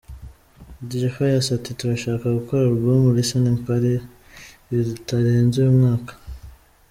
[0.87, 3.93] Deejay Pius ati “Turashaka gukora album listening party
[4.69, 6.13] bitarenze uyu mwaka.